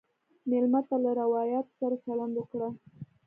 مېلمه 0.49 0.81
ته 0.87 0.95
له 1.03 1.11
روایاتو 1.21 1.71
سره 1.79 1.95
چلند 2.05 2.33
وکړه. 2.37 2.69